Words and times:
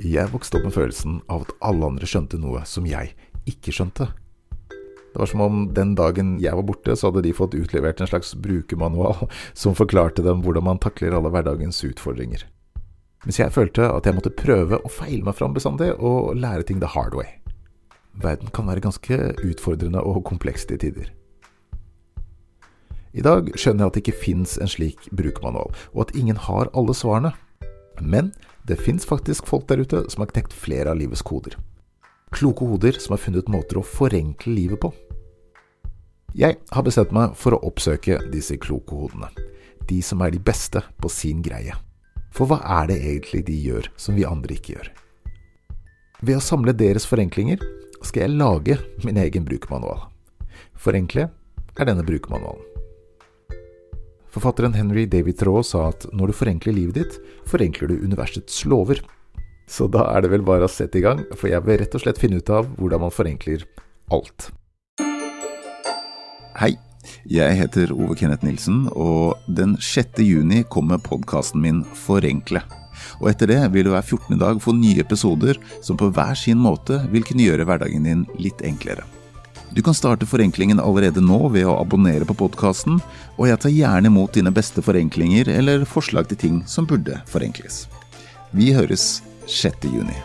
Jeg 0.00 0.30
vokste 0.32 0.56
opp 0.56 0.64
med 0.64 0.72
følelsen 0.72 1.18
av 1.28 1.42
at 1.44 1.50
alle 1.68 1.90
andre 1.90 2.06
skjønte 2.08 2.38
noe 2.40 2.62
som 2.64 2.86
jeg 2.88 3.12
ikke 3.50 3.74
skjønte. 3.76 4.06
Det 5.10 5.18
var 5.18 5.28
som 5.28 5.42
om 5.44 5.58
den 5.76 5.92
dagen 5.98 6.38
jeg 6.40 6.56
var 6.56 6.64
borte, 6.64 6.94
så 6.96 7.10
hadde 7.10 7.24
de 7.26 7.34
fått 7.36 7.56
utlevert 7.58 8.00
en 8.00 8.08
slags 8.08 8.30
brukermanual 8.38 9.26
som 9.52 9.76
forklarte 9.76 10.24
dem 10.24 10.40
hvordan 10.44 10.64
man 10.70 10.80
takler 10.80 11.16
alle 11.18 11.32
hverdagens 11.34 11.82
utfordringer. 11.84 12.46
Mens 13.26 13.40
jeg 13.42 13.52
følte 13.52 13.90
at 13.90 14.08
jeg 14.08 14.16
måtte 14.16 14.32
prøve 14.32 14.78
å 14.80 14.92
feile 14.92 15.26
meg 15.26 15.36
fram 15.36 15.52
bestandig 15.52 15.90
og 15.98 16.32
lære 16.38 16.64
ting 16.64 16.80
the 16.80 16.88
hard 16.88 17.18
way. 17.18 17.36
Verden 18.16 18.48
kan 18.56 18.70
være 18.70 18.86
ganske 18.86 19.18
utfordrende 19.44 20.00
og 20.00 20.22
kompleks 20.24 20.64
til 20.64 20.80
tider. 20.80 21.12
I 23.12 23.26
dag 23.26 23.52
skjønner 23.58 23.84
jeg 23.84 23.90
at 23.90 23.96
det 23.98 24.04
ikke 24.06 24.22
fins 24.22 24.56
en 24.56 24.70
slik 24.70 25.10
brukermanual, 25.12 25.74
og 25.92 26.06
at 26.06 26.16
ingen 26.16 26.38
har 26.40 26.70
alle 26.72 26.94
svarene. 26.96 27.34
Men 28.00 28.32
det 28.68 28.80
fins 28.80 29.06
faktisk 29.06 29.46
folk 29.48 29.68
der 29.68 29.82
ute 29.84 30.04
som 30.12 30.24
har 30.24 30.32
knekt 30.32 30.52
flere 30.56 30.92
av 30.92 30.98
livets 31.00 31.22
koder. 31.22 31.56
Kloke 32.30 32.66
hoder 32.66 32.98
som 33.00 33.16
har 33.16 33.22
funnet 33.22 33.48
måter 33.50 33.80
å 33.80 33.86
forenkle 33.86 34.54
livet 34.54 34.80
på. 34.82 34.92
Jeg 36.38 36.60
har 36.70 36.86
bestemt 36.86 37.10
meg 37.14 37.34
for 37.34 37.56
å 37.56 37.62
oppsøke 37.66 38.20
disse 38.30 38.54
kloke 38.62 38.94
hodene. 38.94 39.32
De 39.90 39.98
som 40.04 40.20
er 40.22 40.30
de 40.30 40.38
beste 40.38 40.82
på 41.02 41.10
sin 41.10 41.42
greie. 41.42 41.74
For 42.30 42.46
hva 42.46 42.60
er 42.78 42.92
det 42.92 43.00
egentlig 43.02 43.42
de 43.48 43.56
gjør 43.58 43.90
som 43.98 44.14
vi 44.14 44.28
andre 44.28 44.54
ikke 44.54 44.76
gjør? 44.76 44.92
Ved 46.22 46.38
å 46.38 46.44
samle 46.44 46.76
deres 46.76 47.08
forenklinger 47.08 47.62
skal 48.04 48.26
jeg 48.26 48.36
lage 48.38 48.78
min 49.02 49.18
egen 49.18 49.46
brukermanual. 49.48 50.06
Forenkle 50.78 51.26
er 51.76 51.88
denne 51.88 52.06
brukermanualen. 52.06 52.79
Forfatteren 54.30 54.76
Henry 54.78 55.06
David 55.10 55.40
Thoreau 55.40 55.64
sa 55.66 55.88
at 55.90 56.04
når 56.14 56.30
du 56.30 56.36
forenkler 56.38 56.76
livet 56.76 57.00
ditt, 57.00 57.16
forenkler 57.50 57.90
du 57.90 58.04
universets 58.04 58.62
lover. 58.70 59.00
Så 59.66 59.88
da 59.90 60.04
er 60.12 60.22
det 60.22 60.30
vel 60.30 60.44
bare 60.46 60.68
å 60.68 60.70
sette 60.70 61.00
i 61.00 61.02
gang, 61.02 61.24
for 61.34 61.50
jeg 61.50 61.62
vil 61.66 61.80
rett 61.82 61.96
og 61.98 62.04
slett 62.04 62.20
finne 62.22 62.38
ut 62.38 62.54
av 62.54 62.68
hvordan 62.78 63.02
man 63.02 63.14
forenkler 63.14 63.66
alt. 64.14 64.52
Hei, 66.60 66.76
jeg 67.26 67.58
heter 67.58 67.90
Ove 67.94 68.14
Kenneth 68.18 68.46
Nilsen, 68.46 68.84
og 68.94 69.34
den 69.50 69.74
6. 69.82 70.22
juni 70.22 70.62
kommer 70.70 71.02
podkasten 71.02 71.62
min 71.66 71.82
Forenkle. 72.06 72.62
Og 73.18 73.32
etter 73.32 73.50
det 73.50 73.60
vil 73.74 73.88
du 73.88 73.94
hver 73.96 74.04
14. 74.04 74.38
dag 74.38 74.62
få 74.62 74.76
nye 74.78 75.02
episoder 75.02 75.58
som 75.82 75.98
på 75.98 76.12
hver 76.14 76.36
sin 76.38 76.60
måte 76.62 77.02
vil 77.10 77.26
kunne 77.26 77.48
gjøre 77.48 77.66
hverdagen 77.66 78.06
din 78.06 78.28
litt 78.38 78.62
enklere. 78.62 79.02
Du 79.70 79.82
kan 79.82 79.94
starte 79.94 80.26
forenklingen 80.26 80.80
allerede 80.82 81.22
nå 81.22 81.48
ved 81.54 81.68
å 81.70 81.76
abonnere 81.78 82.26
på 82.26 82.34
podkasten, 82.34 82.98
og 83.38 83.46
jeg 83.46 83.62
tar 83.62 83.74
gjerne 83.74 84.10
imot 84.10 84.34
dine 84.34 84.50
beste 84.54 84.82
forenklinger 84.82 85.52
eller 85.54 85.86
forslag 85.86 86.26
til 86.30 86.42
ting 86.42 86.60
som 86.66 86.90
burde 86.90 87.22
forenkles. 87.30 87.84
Vi 88.50 88.72
høres 88.74 89.20
6. 89.46 89.86
juni. 89.86 90.16